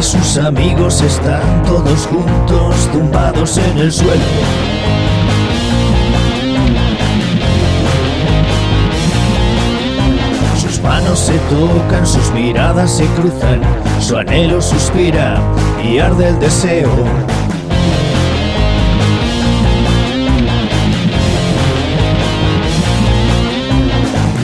Sus 0.00 0.38
amigos 0.38 1.02
están 1.02 1.62
todos 1.64 2.06
juntos, 2.06 2.88
tumbados 2.92 3.58
en 3.58 3.78
el 3.78 3.92
suelo. 3.92 4.22
Sus 10.56 10.80
manos 10.82 11.18
se 11.18 11.34
tocan, 11.50 12.06
sus 12.06 12.30
miradas 12.32 12.90
se 12.90 13.06
cruzan, 13.06 13.60
su 14.00 14.16
anhelo 14.16 14.62
suspira 14.62 15.40
y 15.84 15.98
arde 15.98 16.28
el 16.28 16.38
deseo. 16.38 16.90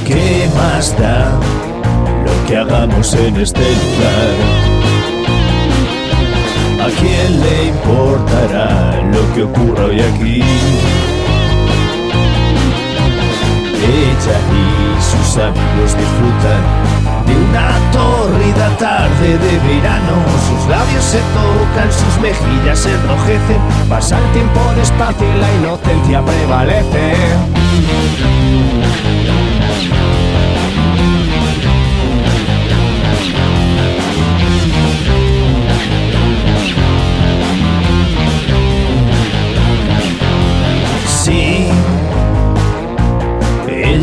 ¿Qué 0.07 0.49
más 0.57 0.99
da 0.99 1.31
lo 2.27 2.47
que 2.49 2.57
hagamos 2.57 3.15
en 3.15 3.37
este 3.37 3.61
lugar? 3.61 4.94
¿A 6.85 6.89
quién 6.89 7.41
le 7.41 7.69
importará 7.69 9.01
lo 9.11 9.35
que 9.35 9.43
ocurra 9.45 9.87
hoy 9.87 10.03
aquí? 10.03 10.43
Ella 13.73 14.39
y 14.53 15.01
sus 15.01 15.39
amigos 15.39 15.97
disfrutan 15.97 16.63
de 17.25 17.35
una 17.37 17.69
torrida 17.91 18.69
tarde 18.77 19.29
de 19.39 19.59
verano. 19.67 20.15
Sus 20.47 20.69
labios 20.69 21.05
se 21.05 21.21
tocan, 21.33 21.91
sus 21.91 22.21
mejillas 22.21 22.79
se 22.79 22.91
enrojecen. 22.93 23.61
Pasa 23.89 24.19
el 24.19 24.33
tiempo 24.33 24.61
despacio 24.77 25.27
y 25.27 25.41
la 25.41 25.55
inocencia 25.55 26.23
prevalece. 26.23 27.15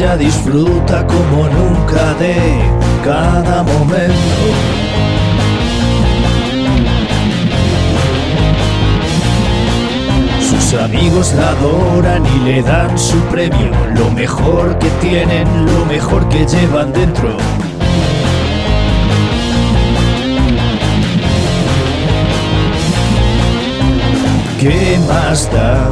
Ella 0.02 0.18
disfruta 0.18 1.06
como 1.06 1.48
nunca 1.48 2.16
de 2.16 2.36
cada 3.04 3.62
momento. 3.62 4.44
Sus 10.40 10.74
amigos 10.80 11.34
la 11.36 11.50
adoran 11.50 12.24
y 12.36 12.40
le 12.46 12.64
dan 12.64 12.98
su 12.98 13.18
premio, 13.30 13.72
lo 13.96 14.10
mejor 14.12 14.80
que 14.80 14.90
tienen, 15.02 15.48
lo 15.68 15.86
mejor 15.86 16.28
que 16.30 16.48
llevan 16.48 16.92
dentro. 16.94 17.38
¿Qué 24.60 25.00
más 25.08 25.52
da 25.52 25.90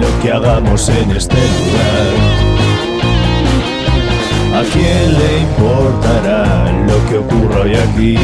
lo 0.00 0.22
que 0.22 0.32
hagamos 0.32 0.88
en 0.88 1.10
este 1.12 1.36
lugar? 1.36 2.51
¿A 4.54 4.62
quién 4.64 5.18
le 5.18 5.38
importará 5.40 6.70
lo 6.86 7.08
que 7.08 7.16
ocurra 7.18 7.62
hoy 7.62 7.74
aquí? 7.74 8.16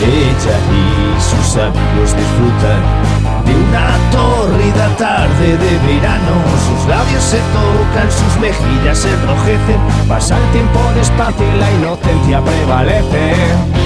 Ella 0.00 0.56
y 0.72 1.20
sus 1.20 1.56
amigos 1.56 2.16
disfrutan 2.16 2.80
de 3.44 3.54
una 3.54 3.86
torrida 4.10 4.88
tarde 4.96 5.58
de 5.58 5.72
verano. 5.86 6.34
Sus 6.66 6.88
labios 6.88 7.22
se 7.22 7.36
tocan, 7.36 8.10
sus 8.10 8.40
mejillas 8.40 8.96
se 8.96 9.10
enrojecen. 9.12 9.80
Pasa 10.08 10.38
el 10.38 10.52
tiempo 10.52 10.80
despacio 10.94 11.46
y 11.54 11.58
la 11.58 11.70
inocencia 11.72 12.40
prevalece. 12.40 13.85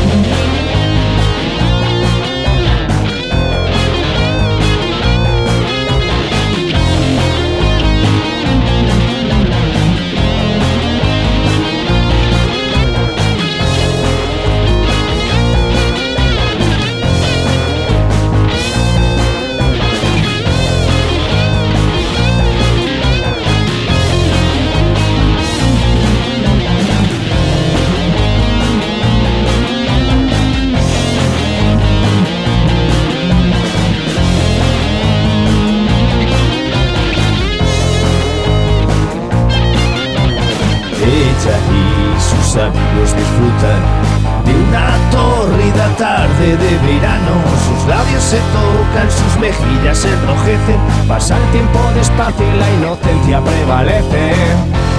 Y 42.50 42.52
sus 42.52 42.62
amigos 42.62 43.14
disfrutan 43.14 43.80
de 44.44 44.54
una 44.54 45.10
torrida 45.10 45.86
tarde 45.96 46.56
de 46.56 46.78
verano. 46.78 47.32
Sus 47.68 47.88
labios 47.88 48.22
se 48.22 48.38
tocan, 48.38 49.08
sus 49.10 49.40
mejillas 49.40 49.98
se 49.98 50.12
enrojecen. 50.12 50.80
Pasa 51.06 51.36
el 51.36 51.52
tiempo 51.52 51.78
despacio 51.94 52.44
y 52.44 52.58
la 52.58 52.70
inocencia 52.70 53.40
prevalece. 53.40 54.89